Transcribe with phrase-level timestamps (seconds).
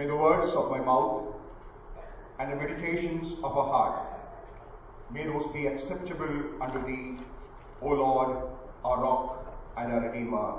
[0.00, 1.34] May the words of my mouth
[2.38, 4.06] and the meditations of our heart,
[5.12, 7.18] may those be acceptable unto thee,
[7.82, 8.34] O Lord,
[8.82, 10.54] our rock and our redeemer.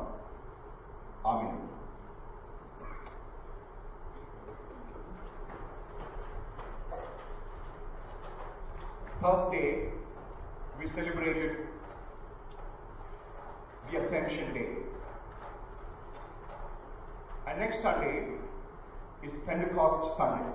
[1.25, 1.57] Amen.
[9.23, 9.89] Thursday,
[10.79, 11.57] we celebrated
[13.89, 14.69] the Ascension Day.
[17.47, 18.27] And next Sunday
[19.23, 20.49] is Pentecost Sunday.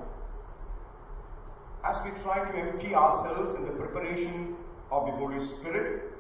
[1.85, 4.57] As we try to empty ourselves in the preparation
[4.91, 6.13] of the Holy Spirit,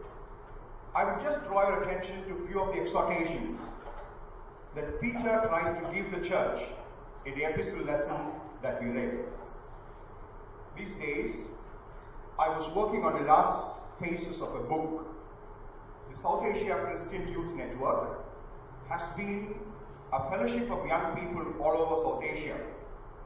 [0.95, 3.61] I would just draw your attention to a few of the exhortations
[4.77, 6.63] that Peter tries to give the church
[7.25, 8.17] in the epistle lesson
[8.63, 9.19] that we read.
[10.77, 11.33] These days,
[12.39, 15.07] I was working on the last phases of a book.
[16.15, 18.25] The South Asia Christian Youth Network
[18.89, 19.55] has been
[20.13, 22.57] a fellowship of young people all over South Asia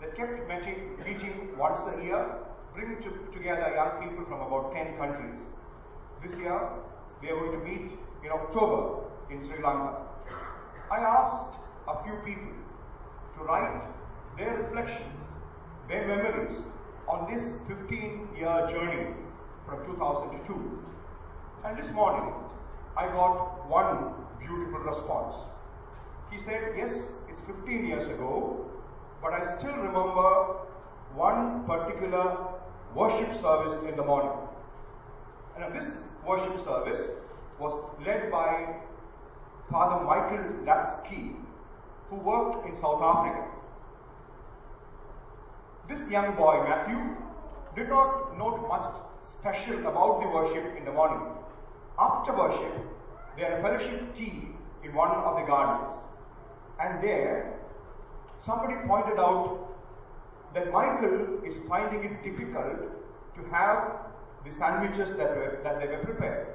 [0.01, 2.25] that kept meeting, meeting once a year,
[2.75, 5.41] bringing to, together young people from about 10 countries.
[6.25, 6.61] This year,
[7.21, 9.97] they are going to meet in October in Sri Lanka.
[10.91, 12.53] I asked a few people
[13.37, 13.83] to write
[14.39, 15.21] their reflections,
[15.89, 16.57] their memories
[17.09, 19.07] on this 15 year journey
[19.67, 20.83] from 2002.
[21.65, 22.33] And this morning,
[22.97, 25.35] I got one beautiful response.
[26.31, 26.93] He said, Yes,
[27.29, 28.71] it's 15 years ago,
[29.23, 30.57] but I still remember
[31.15, 32.37] one particular
[32.95, 34.39] worship service in the morning.
[35.59, 37.01] And this worship service
[37.59, 37.73] was
[38.07, 38.77] led by
[39.71, 41.35] Father Michael Lapsley,
[42.09, 43.45] who worked in South Africa.
[45.89, 47.17] This young boy, Matthew,
[47.75, 48.87] did not note much
[49.39, 51.27] special about the worship in the morning.
[51.99, 52.75] After worship,
[53.37, 54.49] they had a fellowship tea
[54.85, 55.99] in one of the gardens.
[56.81, 57.53] And there,
[58.45, 59.69] somebody pointed out
[60.55, 62.81] that Michael is finding it difficult
[63.37, 63.93] to have
[64.45, 66.49] the sandwiches that, were, that they were prepared.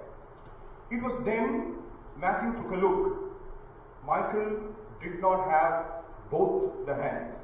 [0.92, 1.76] It was then
[2.20, 3.20] Matthew took a look.
[4.06, 4.58] Michael
[5.02, 5.86] did not have
[6.32, 7.36] both the hands.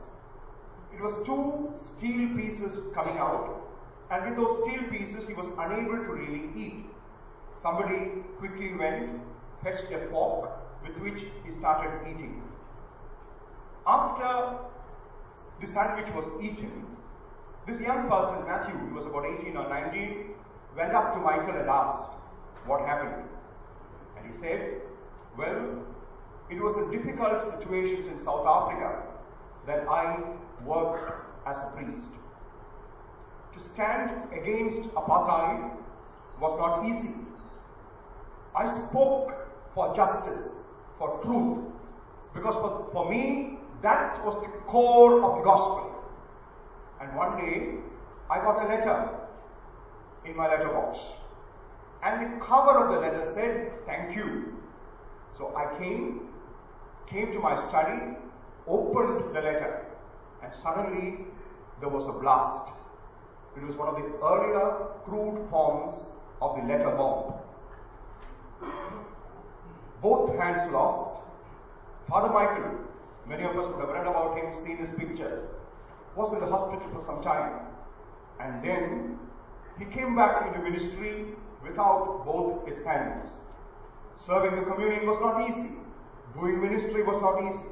[0.94, 3.61] It was two steel pieces coming out,
[4.09, 6.85] and with those steel pieces, he was unable to really eat.
[7.61, 9.22] Somebody quickly went,
[9.63, 10.51] fetched a fork
[10.85, 12.41] with which he started eating.
[13.86, 14.58] After
[15.59, 16.86] the sandwich was eaten,
[17.68, 20.31] this young person, Matthew, he was about 18 or 19,
[20.75, 22.12] went up to Michael and asked,
[22.66, 23.28] What happened?
[24.18, 24.81] And he said,
[25.38, 25.86] Well,
[26.50, 29.03] it was in difficult situations in South Africa
[29.68, 30.19] that I
[30.66, 31.12] worked
[31.46, 32.03] as a priest.
[33.53, 35.72] To stand against apartheid
[36.40, 37.13] was not easy.
[38.56, 39.34] I spoke
[39.74, 40.50] for justice,
[40.98, 41.59] for truth,
[42.34, 46.03] because for, for me, that was the core of the gospel.
[47.00, 47.75] And one day,
[48.30, 49.09] I got a letter
[50.25, 51.00] in my letterbox.
[52.03, 54.53] And the cover of the letter said, Thank you.
[55.38, 56.28] So I came,
[57.08, 58.16] came to my study,
[58.68, 59.86] opened the letter,
[60.44, 61.25] and suddenly
[61.80, 62.72] there was a blast.
[63.58, 65.96] It was one of the earlier crude forms
[66.42, 67.34] of the letter bomb.
[70.02, 71.22] Both hands lost.
[72.08, 72.80] Father Michael,
[73.31, 75.40] many of us would have read about him, seen his pictures,
[76.18, 77.62] was in the hospital for some time.
[78.42, 79.18] And then
[79.80, 81.28] he came back into ministry
[81.64, 83.30] without both his hands.
[84.25, 85.72] Serving the communion was not easy.
[86.34, 87.69] Doing ministry was not easy.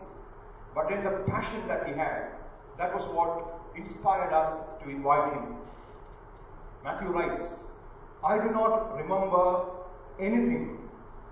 [0.73, 2.29] But then the passion that he had,
[2.77, 5.57] that was what inspired us to invite him.
[6.85, 7.43] Matthew writes,
[8.23, 9.65] I do not remember
[10.19, 10.89] anything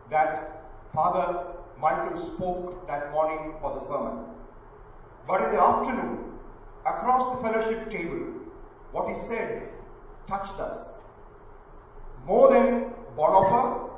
[0.10, 4.26] that Father Michael spoke that morning for the sermon.
[5.28, 6.40] But in the afternoon,
[6.86, 8.34] across the fellowship table,
[8.92, 9.70] what he said
[10.28, 10.88] touched us.
[12.26, 13.90] More than Bonhoeffer,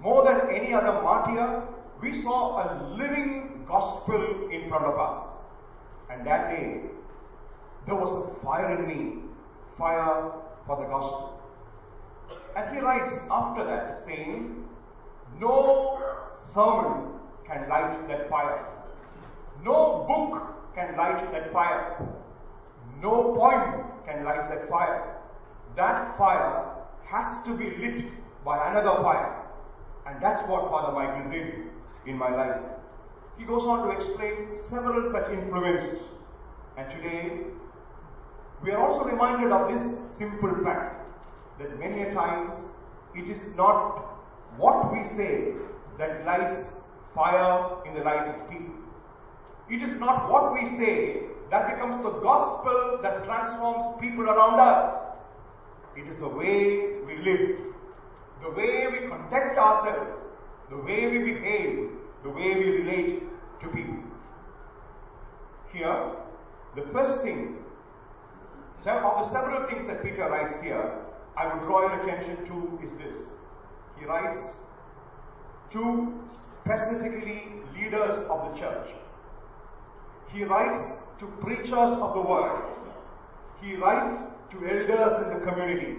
[0.00, 1.62] more than any other martyr,
[2.00, 5.26] we saw a living gospel in front of us.
[6.10, 6.82] And that day,
[7.86, 9.22] there was a fire in me,
[9.78, 10.32] fire
[10.66, 11.40] for the gospel.
[12.56, 14.68] And he writes after that, saying,
[15.40, 15.98] No
[16.52, 17.20] sermon
[17.52, 18.66] can light that fire.
[19.64, 22.08] No book can light that fire.
[23.00, 25.18] No poem can light that fire.
[25.76, 28.04] That fire has to be lit
[28.44, 29.42] by another fire.
[30.06, 31.54] And that's what Father Michael did
[32.06, 32.60] in my life.
[33.38, 36.00] He goes on to explain several such influences.
[36.76, 37.40] And today,
[38.62, 41.06] we are also reminded of this simple fact
[41.58, 42.54] that many a times
[43.14, 43.98] it is not
[44.56, 45.52] what we say
[45.98, 46.81] that lights
[47.14, 48.74] fire in the life of people.
[49.70, 54.94] It is not what we say that becomes the gospel that transforms people around us.
[55.96, 57.58] It is the way we live,
[58.42, 60.22] the way we conduct ourselves,
[60.70, 61.90] the way we behave,
[62.22, 63.22] the way we relate
[63.60, 63.98] to people.
[65.72, 66.12] Here,
[66.74, 67.58] the first thing,
[68.86, 70.92] of the several things that Peter writes here,
[71.36, 73.26] I would draw your attention to is this.
[73.98, 74.40] He writes
[75.70, 76.20] to
[76.64, 77.42] specifically
[77.74, 78.88] leaders of the church.
[80.32, 80.84] He writes
[81.18, 82.62] to preachers of the word.
[83.60, 85.96] He writes to elders in the community.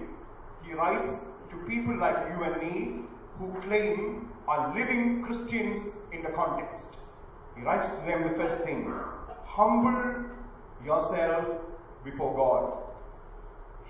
[0.66, 1.08] He writes
[1.50, 3.02] to people like you and me
[3.38, 6.88] who claim are living Christians in the context.
[7.56, 8.92] He writes to them the first thing
[9.46, 10.26] humble
[10.84, 11.46] yourself
[12.04, 12.74] before God.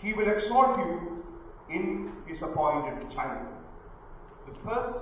[0.02, 1.24] He will exhort you
[1.70, 3.48] in His appointed time.
[4.48, 5.00] The first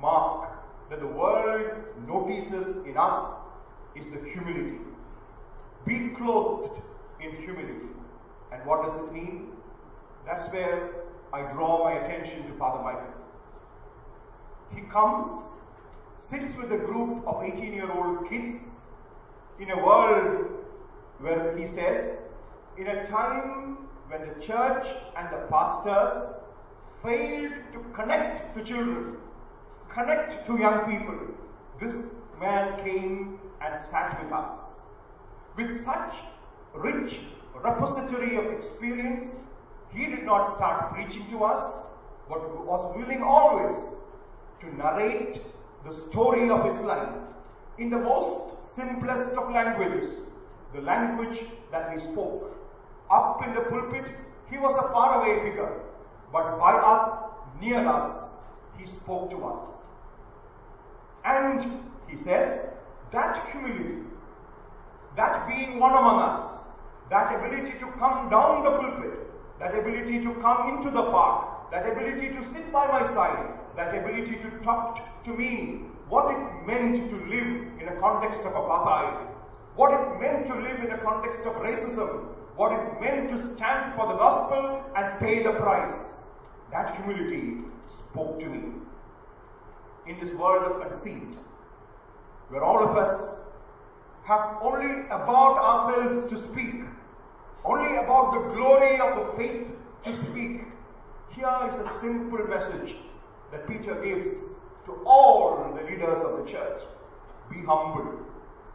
[0.00, 0.61] mark
[0.92, 1.70] that the world
[2.06, 3.34] notices in us
[3.96, 4.76] is the humility.
[5.86, 6.82] Be clothed
[7.18, 7.88] in humility.
[8.52, 9.52] And what does it mean?
[10.26, 10.90] That's where
[11.32, 13.24] I draw my attention to Father Michael.
[14.74, 15.32] He comes,
[16.18, 18.56] sits with a group of 18 year old kids
[19.58, 20.46] in a world
[21.20, 22.18] where he says,
[22.76, 24.86] in a time when the church
[25.16, 26.34] and the pastors
[27.02, 29.16] failed to connect to children,
[29.94, 31.18] connect to young people,
[31.80, 31.94] this
[32.40, 34.50] man came and sat with us.
[35.56, 36.14] With such
[36.74, 37.20] rich
[37.54, 39.26] repository of experience,
[39.94, 41.84] he did not start preaching to us,
[42.28, 43.76] but was willing always
[44.60, 45.40] to narrate
[45.84, 47.12] the story of his life
[47.78, 50.08] in the most simplest of languages,
[50.74, 51.40] the language
[51.70, 52.56] that he spoke.
[53.10, 54.06] Up in the pulpit,
[54.50, 55.80] he was a faraway figure,
[56.32, 57.30] but by us,
[57.60, 58.30] near us,
[58.78, 59.81] he spoke to us.
[61.24, 62.66] And he says,
[63.12, 63.98] that humility,
[65.16, 66.64] that being one among us,
[67.10, 69.18] that ability to come down the pulpit,
[69.58, 73.94] that ability to come into the park, that ability to sit by my side, that
[73.94, 79.28] ability to talk to me, what it meant to live in a context of apartheid,
[79.76, 82.26] what it meant to live in a context of racism,
[82.56, 85.94] what it meant to stand for the gospel and pay the price.
[86.70, 88.72] That humility spoke to me.
[90.06, 91.36] In this world of conceit,
[92.48, 93.36] where all of us
[94.24, 96.82] have only about ourselves to speak,
[97.64, 99.68] only about the glory of the faith
[100.04, 100.62] to speak.
[101.30, 102.96] Here is a simple message
[103.50, 104.34] that Peter gives
[104.86, 106.82] to all the leaders of the church.
[107.50, 108.20] Be humble.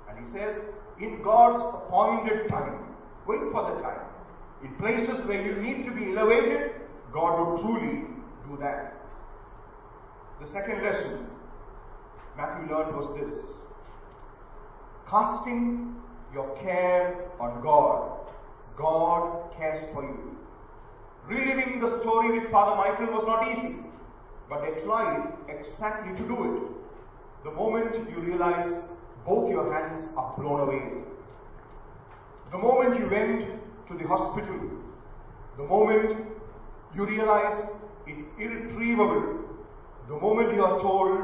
[0.10, 0.56] And he says,
[1.00, 2.96] in God's appointed time,
[3.28, 4.00] wait for the time.
[4.64, 6.72] In places where you need to be elevated,
[7.14, 8.06] God will truly
[8.48, 8.97] do that.
[10.40, 11.28] The second lesson
[12.38, 13.34] Matthew learned was this
[15.10, 15.96] casting
[16.34, 18.12] your care on God.
[18.78, 20.38] God cares for you.
[21.28, 23.78] Reliving the story with Father Michael was not easy,
[24.48, 27.44] but they tried exactly to do it.
[27.44, 28.72] The moment you realize
[29.26, 30.84] both your hands are blown away,
[32.52, 33.50] the moment you went
[33.88, 34.60] to the hospital,
[35.58, 36.28] the moment
[36.96, 37.68] you realize
[38.06, 39.47] it's irretrievable,
[40.08, 41.20] the moment you are told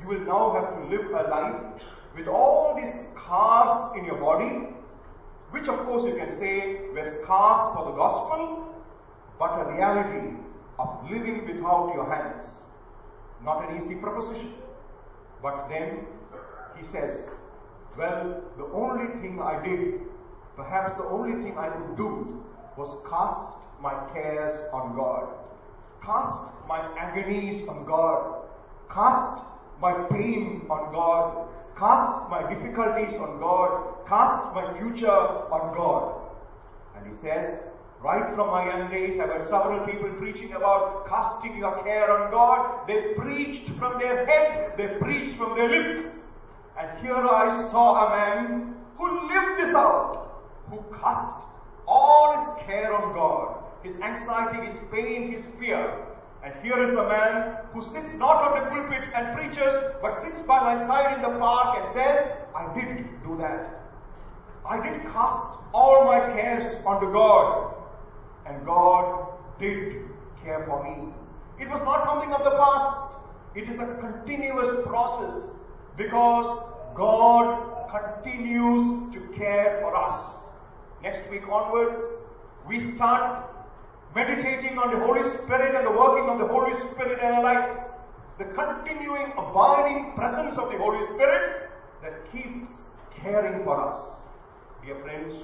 [0.00, 1.82] you will now have to live a life
[2.16, 4.68] with all these scars in your body,
[5.50, 8.74] which of course you can say were scars for the gospel,
[9.38, 10.36] but a reality
[10.78, 12.48] of living without your hands.
[13.44, 14.54] Not an easy proposition.
[15.42, 16.06] But then
[16.76, 17.28] he says,
[17.96, 20.00] well, the only thing I did,
[20.56, 22.44] perhaps the only thing I could do,
[22.76, 25.28] was cast my cares on God,
[26.04, 28.42] cast my agonies on God,
[28.92, 29.42] cast
[29.80, 36.20] my pain on God, cast my difficulties on God, cast my future on God.
[36.96, 37.62] And he says,
[38.02, 42.30] right from my young days, I've heard several people preaching about casting your care on
[42.30, 42.86] God.
[42.86, 46.18] They preached from their head, they preached from their lips.
[46.78, 51.42] And here I saw a man who lived this out, who cast
[51.86, 56.04] all his care on God, his anxiety, his pain, his fear.
[56.48, 60.40] And here is a man who sits not on the pulpit and preaches, but sits
[60.42, 62.26] by my side in the park and says,
[62.56, 63.92] I did do that.
[64.66, 67.74] I did cast all my cares onto God.
[68.46, 69.28] And God
[69.60, 70.08] did
[70.42, 71.12] care for me.
[71.60, 73.16] It was not something of the past.
[73.54, 75.50] It is a continuous process
[75.98, 76.46] because
[76.94, 80.18] God continues to care for us.
[81.02, 82.00] Next week onwards,
[82.66, 83.44] we start
[84.14, 87.78] meditating on the Holy Spirit and the working of the Holy Spirit in our lives.
[88.38, 91.70] The continuing, abiding presence of the Holy Spirit
[92.02, 92.70] that keeps
[93.22, 94.00] caring for us.
[94.84, 95.34] Dear friends,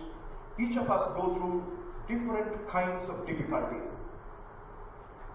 [0.58, 1.64] each of us go through
[2.08, 3.92] different kinds of difficulties.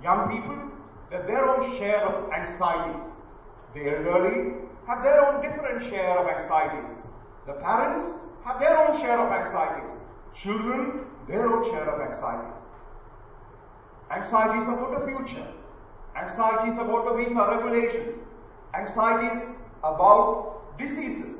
[0.01, 0.57] Young people
[1.11, 3.01] have their own share of anxieties.
[3.73, 4.53] The elderly
[4.87, 6.97] have their own different share of anxieties.
[7.45, 8.07] The parents
[8.45, 9.91] have their own share of anxieties.
[10.33, 12.58] Children, their own share of anxieties.
[14.11, 15.47] Anxieties about the future.
[16.15, 18.17] Anxieties about the visa regulations.
[18.73, 19.43] Anxieties
[19.83, 21.39] about diseases.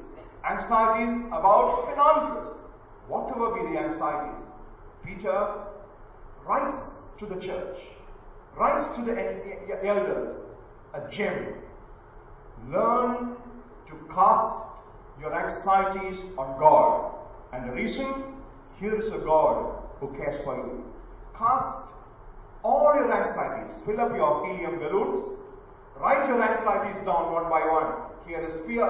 [0.49, 2.55] Anxieties about finances.
[3.07, 4.45] Whatever be the anxieties,
[5.03, 5.47] Peter
[6.45, 6.77] writes
[7.17, 7.77] to the church,
[8.55, 9.15] writes to the
[9.83, 10.35] elders,
[10.93, 11.55] a gem.
[12.69, 13.35] Learn
[13.87, 14.67] to cast
[15.19, 17.15] your anxieties on God.
[17.51, 18.13] And the reason,
[18.79, 20.85] here is a God who cares for you.
[21.35, 21.88] Cast
[22.63, 23.71] all your anxieties.
[23.85, 25.37] Fill up your helium balloons.
[25.97, 27.93] Write your anxieties down one by one.
[28.27, 28.87] Here is fear.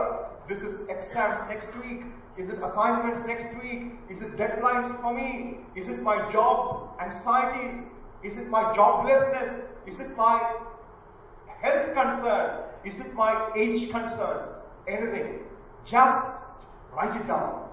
[0.48, 2.02] This is exams next week.
[2.38, 3.94] Is it assignments next week?
[4.10, 5.58] Is it deadlines for me?
[5.76, 7.84] Is it my job anxieties?
[8.24, 9.62] Is it my joblessness?
[9.86, 10.56] Is it my
[11.62, 12.54] health concerns?
[12.86, 14.48] Is it my age concerns?
[14.88, 15.40] Anything.
[15.86, 16.42] Just
[16.94, 17.70] write it down.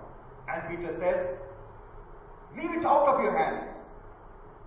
[0.48, 1.36] And Peter says,
[2.56, 3.65] leave it out of your hands.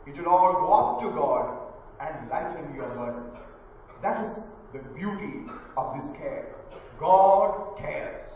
[0.08, 1.58] It will all go up to God
[2.00, 3.24] and lighten your burden.
[4.02, 6.56] That is the beauty of this care.
[7.00, 8.28] God cares.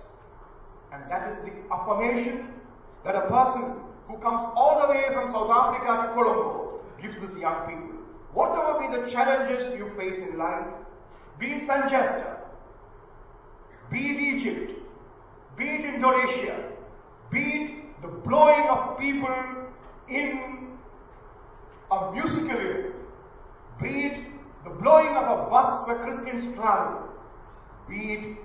[0.92, 2.54] And that is the affirmation
[3.04, 3.76] that a person
[4.08, 7.98] who comes all the way from South Africa to Colombo gives this young people.
[8.34, 10.68] Whatever be the challenges you face in life,
[11.40, 12.38] be it Manchester,
[13.92, 14.72] be it Egypt,
[15.58, 16.64] be it Indonesia,
[17.32, 19.36] be it the blowing of people
[20.10, 20.73] in
[21.92, 22.96] a musical event,
[23.82, 24.20] be it
[24.64, 27.10] the blowing of a bus where Christians travel,
[27.90, 28.38] be it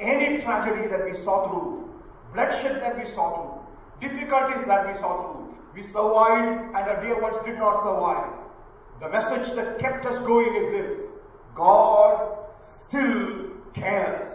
[0.00, 1.90] any tragedy that we saw through,
[2.34, 7.20] bloodshed that we saw through, difficulties that we saw through, we survived and our dear
[7.20, 8.32] ones did not survive.
[9.00, 11.00] The message that kept us going is this
[11.54, 14.28] God still cares.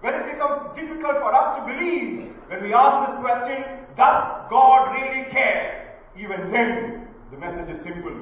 [0.00, 3.64] When it becomes difficult for us to believe, when we ask this question,
[3.96, 5.98] does God really care?
[6.16, 6.97] Even then,
[7.38, 8.12] the message is simple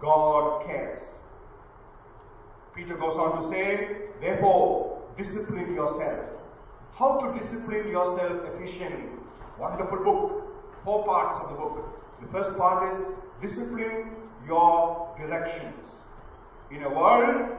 [0.00, 1.02] God cares.
[2.74, 6.24] Peter goes on to say, therefore, discipline yourself.
[6.94, 9.08] How to discipline yourself efficiently.
[9.58, 10.82] Wonderful book.
[10.84, 12.00] Four parts of the book.
[12.22, 12.98] The first part is
[13.42, 14.14] discipline
[14.46, 15.74] your directions.
[16.70, 17.50] In a world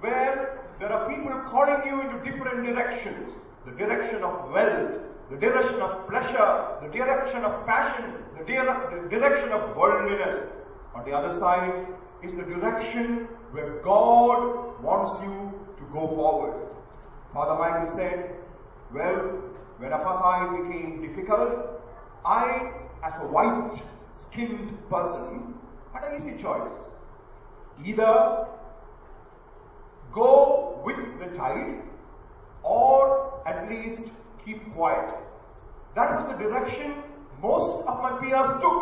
[0.00, 3.34] where there are people calling you into different directions,
[3.66, 4.98] the direction of wealth,
[5.30, 10.50] the direction of pleasure, the direction of passion, the, direction of worldliness.
[10.94, 11.86] On the other side
[12.22, 16.68] is the direction where God wants you to go forward.
[17.32, 18.36] Father Michael said,
[18.92, 19.42] well,
[19.78, 21.82] when apartheid became difficult,
[22.24, 22.72] I,
[23.02, 23.82] as a white
[24.30, 25.54] skinned person,
[25.92, 26.70] had an easy choice.
[27.84, 28.46] Either
[30.12, 31.82] go with the tide
[32.62, 34.02] or at least
[34.44, 35.12] keep quiet.
[35.94, 37.03] That was the direction
[37.44, 38.80] most of my peers took.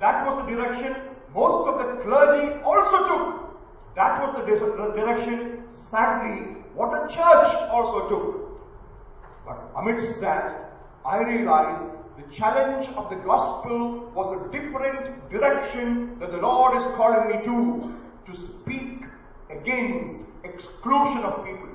[0.00, 0.96] That was the direction
[1.34, 3.94] most of the clergy also took.
[3.96, 8.26] That was the direction, sadly, what the church also took.
[9.44, 10.72] But amidst that,
[11.04, 11.84] I realized
[12.16, 17.44] the challenge of the gospel was a different direction that the Lord is calling me
[17.44, 17.94] to,
[18.26, 19.02] to speak
[19.50, 21.68] against exclusion of people,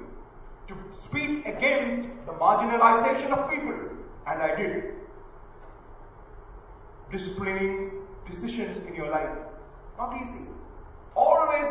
[0.70, 3.78] to speak against the marginalization of people.
[4.26, 4.99] And I did.
[7.12, 7.92] Disciplining
[8.30, 9.36] decisions in your life.
[9.98, 10.46] Not easy.
[11.16, 11.68] Always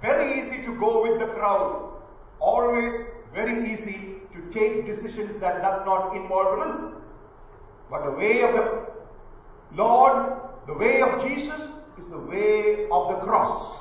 [0.00, 1.92] very easy to go with the crowd.
[2.40, 2.92] Always
[3.32, 6.96] very easy to take decisions that does not involve risk.
[7.90, 8.86] But the way of the
[9.74, 11.62] Lord, the way of Jesus
[11.98, 13.78] is the way of the cross.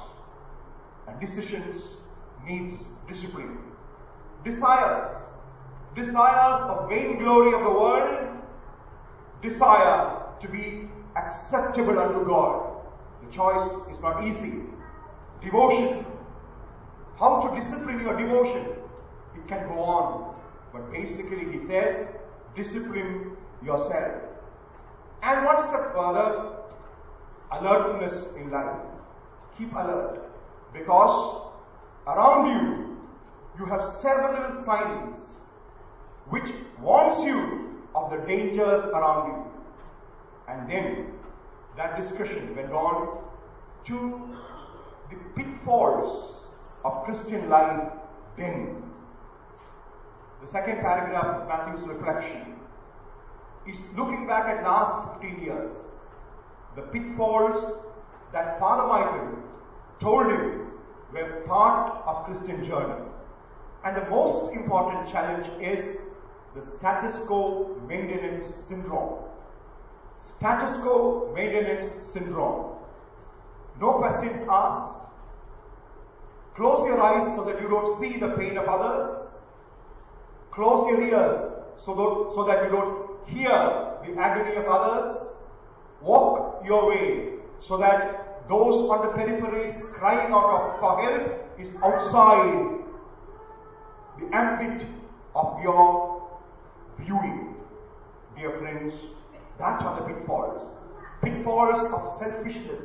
[1.07, 1.97] And decisions
[2.45, 3.57] needs discipline.
[4.43, 5.07] Desires.
[5.95, 8.27] Desires of vainglory of the world.
[9.41, 12.77] Desire to be acceptable unto God.
[13.25, 14.63] The choice is not easy.
[15.43, 16.05] Devotion.
[17.19, 18.65] How to discipline your devotion.
[19.35, 20.35] It can go on.
[20.73, 22.07] But basically he says,
[22.55, 24.21] discipline yourself.
[25.23, 26.55] And one step further,
[27.51, 28.77] alertness in life.
[29.57, 30.31] Keep alert.
[30.73, 31.43] Because
[32.07, 32.97] around you,
[33.59, 35.19] you have several signs
[36.29, 36.49] which
[36.81, 39.50] warns you of the dangers around you.
[40.51, 41.13] And then
[41.77, 43.23] that discussion went on
[43.85, 44.29] to
[45.09, 46.43] the pitfalls
[46.83, 47.89] of Christian life
[48.37, 48.83] then.
[50.41, 52.57] The second paragraph of Matthew's reflection.
[53.67, 55.75] is looking back at last 15 years.
[56.75, 57.85] The pitfalls
[58.33, 59.37] that Father Michael
[59.99, 60.71] told him
[61.13, 63.03] were part of Christian journey.
[63.85, 65.97] And the most important challenge is
[66.55, 69.30] the status quo maintenance syndrome.
[70.21, 72.75] Status quo maintenance syndrome.
[73.79, 74.95] No questions asked.
[76.55, 79.29] Close your eyes so that you don't see the pain of others.
[80.51, 83.51] Close your ears so that, so that you don't hear
[84.05, 85.27] the agony of others.
[86.01, 92.79] Walk your way so that those on the peripheries crying out for help is outside
[94.19, 94.85] the ambit
[95.35, 96.29] of your
[96.99, 97.55] viewing.
[98.35, 98.93] Dear friends,
[99.61, 100.73] that are the pitfalls.
[101.23, 102.83] Pitfalls of selfishness.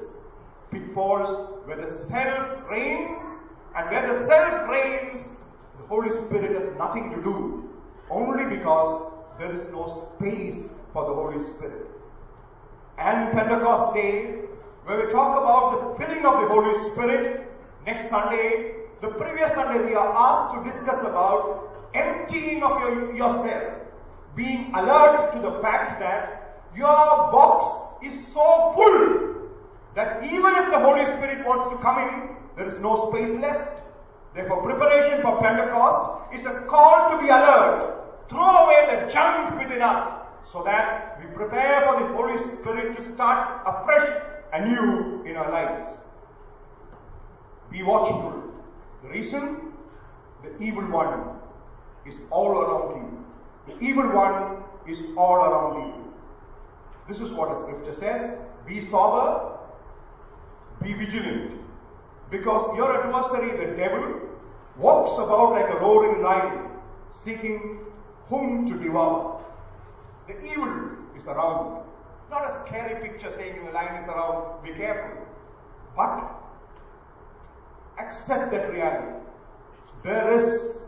[0.70, 1.30] Pitfalls
[1.64, 3.18] where the self reigns
[3.74, 5.20] and where the self reigns,
[5.80, 7.70] the Holy Spirit has nothing to do.
[8.10, 11.86] Only because there is no space for the Holy Spirit.
[12.98, 14.42] And Pentecost Day,
[14.84, 17.50] where we talk about the filling of the Holy Spirit,
[17.86, 23.74] next Sunday, the previous Sunday we are asked to discuss about emptying of your, yourself,
[24.34, 26.45] being alert to the fact that
[26.76, 27.64] your box
[28.04, 29.50] is so full
[29.94, 33.80] that even if the Holy Spirit wants to come in, there is no space left.
[34.34, 38.04] Therefore, preparation for Pentecost is a call to be alert.
[38.28, 43.02] Throw away the junk within us so that we prepare for the Holy Spirit to
[43.02, 45.88] start afresh, anew in our lives.
[47.70, 48.42] Be watchful.
[49.02, 49.72] The reason?
[50.42, 51.38] The evil one
[52.06, 53.24] is all around you.
[53.74, 56.05] The evil one is all around you.
[57.08, 58.38] This is what the scripture says.
[58.66, 59.58] Be sober,
[60.82, 61.60] be vigilant.
[62.30, 64.20] Because your adversary, the devil,
[64.76, 66.70] walks about like a roaring lion,
[67.14, 67.78] seeking
[68.28, 69.40] whom to devour.
[70.26, 71.84] The evil is around.
[72.30, 75.24] Not a scary picture saying the lion is around, be careful.
[75.94, 76.28] But
[77.98, 79.20] accept that reality.
[80.02, 80.78] There is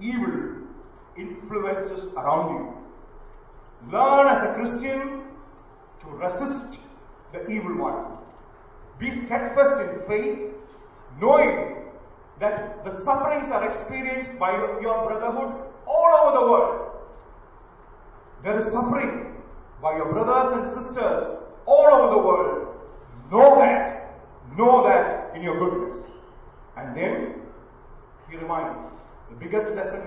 [0.00, 0.68] evil
[1.16, 2.74] influences around you.
[3.92, 5.19] Learn as a Christian
[6.00, 6.78] to resist
[7.32, 8.18] the evil one.
[8.98, 10.52] Be steadfast in faith,
[11.20, 11.76] knowing
[12.38, 15.54] that the sufferings are experienced by your brotherhood
[15.86, 16.90] all over the world.
[18.42, 19.36] There is suffering
[19.82, 22.68] by your brothers and sisters all over the world.
[23.30, 24.18] Know that.
[24.56, 26.04] Know that in your goodness.
[26.76, 27.34] And then
[28.30, 28.78] he reminds
[29.28, 30.02] the biggest lesson,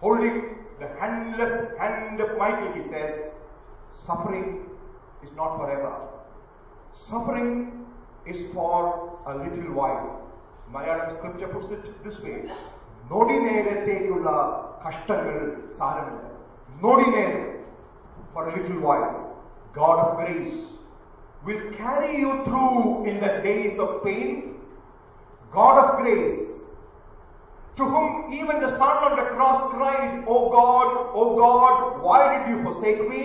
[0.00, 3.30] holding the handless hand of Michael, he says,
[3.94, 4.61] suffering
[5.23, 5.93] is not forever.
[6.93, 7.85] Suffering
[8.25, 10.07] is for a little while.
[10.71, 12.37] Malayalam script puts it this way
[13.11, 14.29] നൊടി നേരത്തേക്കുള്ള
[14.83, 15.37] കഷ്ടങ്ങൾ
[15.77, 16.25] സാരമില്ല
[16.85, 17.45] നൊടി നേരം
[18.33, 19.13] for a little while
[19.77, 20.57] God of grace
[21.47, 24.33] will carry you through in the days of pain
[25.57, 26.41] God of grace
[27.77, 32.49] to whom even the Son on the cross cried, O God, O God, why did
[32.51, 33.23] you forsake me?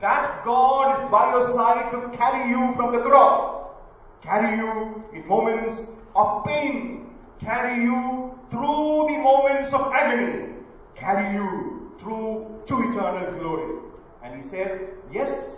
[0.00, 3.70] That God is by your side to carry you from the cross,
[4.22, 10.54] carry you in moments of pain, carry you through the moments of agony,
[10.94, 13.78] carry you through to eternal glory.
[14.24, 15.50] And he says, yes,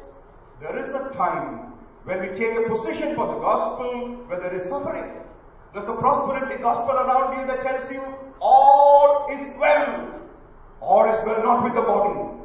[0.61, 1.73] there is a time
[2.05, 5.13] when we take a position for the gospel where there is suffering.
[5.73, 8.03] There's a prosperity gospel around you that tells you
[8.41, 10.21] all is well.
[10.81, 12.42] All is well not with the body,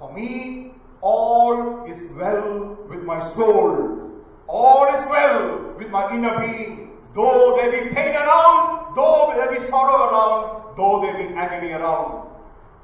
[0.00, 4.10] for me, all is well with my soul.
[4.48, 6.92] All is well with my inner being.
[7.14, 12.28] Though there be pain around, though there be sorrow around, though there be agony around.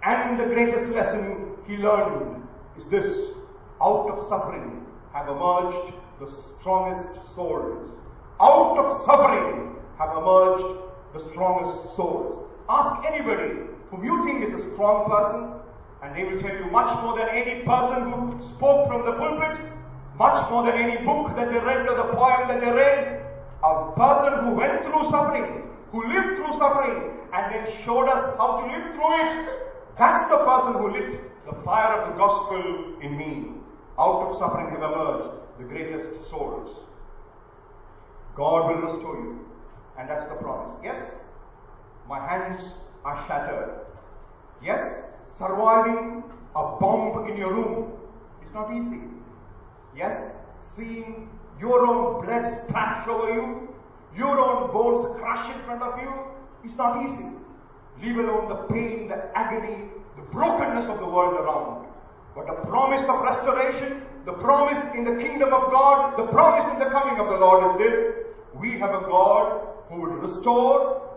[0.02, 2.42] And the greatest lesson he learned
[2.76, 3.32] is this
[3.80, 7.92] out of suffering have emerged the strongest souls.
[8.40, 10.80] Out of suffering have emerged
[11.14, 12.46] the strongest souls.
[12.68, 15.56] Ask anybody whom you think is a strong person,
[16.02, 19.58] and they will tell you much more than any person who spoke from the pulpit,
[20.16, 23.22] much more than any book that they read or the poem that they read.
[23.64, 28.60] A person who went through suffering, who lived through suffering, and then showed us how
[28.60, 29.58] to live through it.
[29.96, 33.48] That's the person who lit the fire of the gospel in me.
[33.98, 36.76] Out of suffering have emerged the greatest souls.
[38.34, 39.46] God will restore you.
[39.98, 40.74] And that's the promise.
[40.84, 40.98] Yes,
[42.06, 43.86] my hands are shattered.
[44.62, 45.04] Yes,
[45.38, 47.92] surviving a bomb in your room
[48.46, 49.00] is not easy.
[49.96, 50.30] Yes,
[50.74, 51.28] seeing
[51.60, 53.74] your own blood splash over you,
[54.16, 56.12] your own bones crush in front of you
[56.64, 57.26] is not easy.
[58.02, 61.86] Leave alone the pain, the agony, the brokenness of the world around.
[62.34, 66.78] But the promise of restoration, the promise in the kingdom of God, the promise in
[66.78, 68.14] the coming of the Lord is this.
[68.54, 71.10] We have a God who would restore,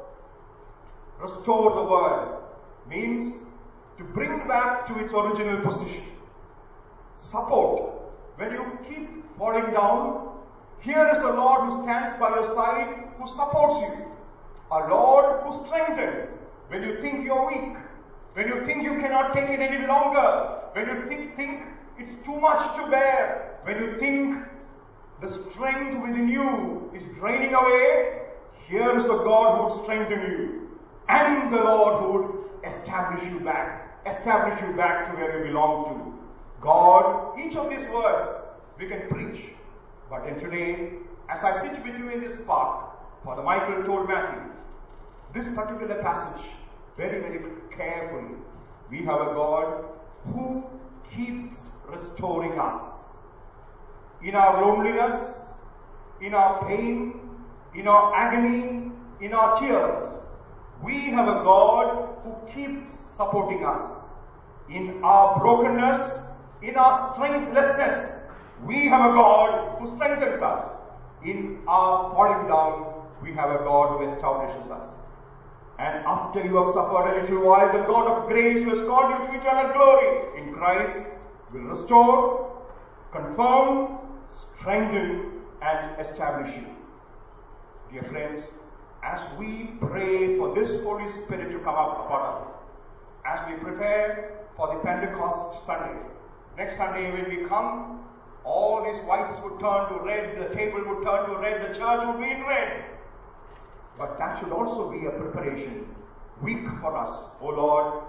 [1.20, 2.44] restore the world.
[2.90, 3.34] Means
[4.00, 6.04] to bring back to its original position.
[7.20, 7.92] Support.
[8.38, 10.38] When you keep falling down,
[10.80, 14.06] here is a Lord who stands by your side, who supports you.
[14.72, 16.30] A Lord who strengthens
[16.70, 17.76] when you think you're weak,
[18.36, 21.64] when you think you cannot take it any longer, when you think, think
[21.98, 24.46] it's too much to bear, when you think
[25.20, 28.22] the strength within you is draining away,
[28.70, 30.70] here is a God who would strengthen you.
[31.10, 35.86] And the Lord who would establish you back, establish you back to where you belong
[35.86, 36.20] to.
[36.62, 38.30] God, each of these words
[38.78, 39.54] we can preach.
[40.10, 40.94] But then today,
[41.30, 44.42] as I sit with you in this park, Father Michael told Matthew,
[45.34, 46.46] this particular passage,
[46.98, 47.40] very, very
[47.76, 48.36] carefully,
[48.90, 49.86] we have a God
[50.34, 50.64] who
[51.16, 52.82] keeps restoring us.
[54.24, 55.38] In our loneliness,
[56.22, 57.20] in our pain,
[57.76, 58.92] in our agony,
[59.22, 60.10] in our tears,
[60.84, 64.06] we have a God who keeps supporting us.
[64.70, 66.22] In our brokenness,
[66.62, 68.20] in our strengthlessness,
[68.66, 70.72] we have a God who strengthens us.
[71.26, 74.88] In our falling down, we have a God who establishes us.
[75.80, 79.12] And after you have suffered a little while, the God of grace who has called
[79.12, 80.98] you to eternal glory in Christ
[81.54, 82.62] will restore,
[83.12, 83.98] confirm,
[84.32, 86.68] strengthen, and establish you.
[87.92, 88.44] Dear friends,
[89.04, 92.48] as we pray for this Holy Spirit to come up upon us,
[93.26, 96.00] as we prepare for the Pentecost Sunday,
[96.58, 98.04] next Sunday when we come,
[98.44, 102.06] all these whites would turn to red, the table would turn to red, the church
[102.08, 102.84] would be in red.
[103.98, 105.86] But that should also be a preparation
[106.42, 108.04] week for us, O Lord.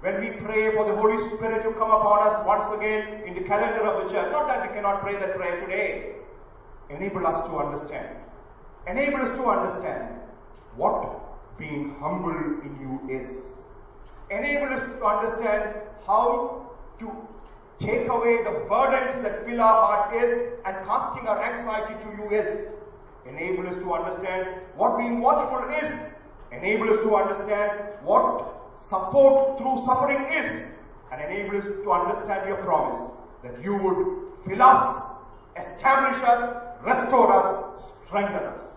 [0.00, 3.42] When we pray for the Holy Spirit to come upon us once again in the
[3.42, 6.16] calendar of the church, not that we cannot pray that prayer today,
[6.90, 8.16] enable us to understand.
[8.86, 10.21] Enable us to understand
[10.76, 13.28] what being humble in you is.
[14.30, 15.74] Enable us to understand
[16.06, 17.10] how to
[17.78, 22.30] take away the burdens that fill our heart is and casting our anxiety to you
[22.30, 22.68] is.
[23.28, 25.92] Enable us to understand what being watchful is.
[26.50, 27.70] Enable us to understand
[28.02, 30.66] what support through suffering is.
[31.10, 33.10] And enable us to understand your promise
[33.42, 35.02] that you would fill us,
[35.56, 38.71] establish us, restore us, strengthen us.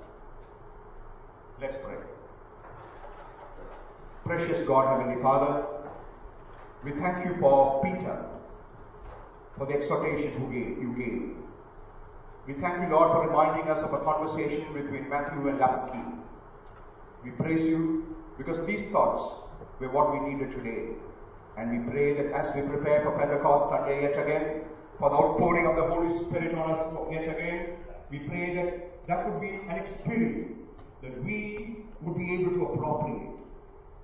[1.62, 1.96] Let's pray.
[4.26, 5.66] Precious God, Heavenly Father,
[6.84, 8.26] we thank you for Peter,
[9.58, 10.84] for the exhortation you gave.
[10.84, 11.36] You gave.
[12.46, 16.04] We thank you, Lord, for reminding us of a conversation between Matthew and Lapsley.
[17.24, 19.24] We praise you because these thoughts
[19.80, 20.90] were what we needed today.
[21.58, 24.66] And we pray that as we prepare for Pentecost Sunday yet again,
[25.00, 27.78] for the outpouring of the Holy Spirit on us yet again,
[28.12, 30.65] we pray that that would be an experience
[31.06, 33.32] that we would be able to appropriate.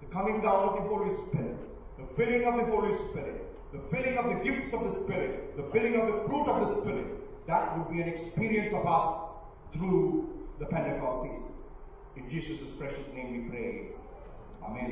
[0.02, 1.58] The coming down of the Holy Spirit,
[1.98, 5.64] the filling of the Holy Spirit, the filling of the gifts of the Spirit, the
[5.72, 7.08] filling of the fruit of the Spirit,
[7.48, 9.16] that would be an experience of us
[9.74, 11.52] through the Pentecost season.
[12.18, 13.88] In Jesus' precious name we pray.
[14.64, 14.90] Amen.